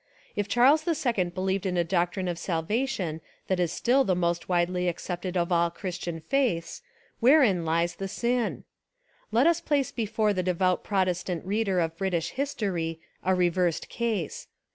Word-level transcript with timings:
If 0.35 0.47
Charles 0.47 0.87
II 0.87 1.25
believed 1.25 1.67
in 1.67 1.77
a 1.77 1.83
doctrine 1.83 2.27
of 2.27 2.39
salvation 2.39 3.21
that 3.45 3.59
is 3.59 3.71
still 3.71 4.03
the 4.03 4.15
most 4.15 4.49
widely 4.49 4.87
accepted 4.87 5.37
of 5.37 5.51
all 5.51 5.69
Christian 5.69 6.21
faiths, 6.21 6.81
wherein 7.19 7.65
lies 7.65 7.93
the 7.93 8.07
sin? 8.07 8.63
Let 9.31 9.45
us 9.45 9.61
place 9.61 9.91
before 9.91 10.33
the 10.33 10.41
devout 10.41 10.83
Protestant 10.83 11.45
reader 11.45 11.79
of 11.79 11.97
British 11.97 12.29
history 12.29 12.99
a 13.23 13.35
reversed 13.35 13.89
case. 13.89 14.47